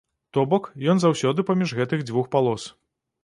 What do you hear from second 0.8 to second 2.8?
ён заўсёды паміж гэтых дзвюх палос.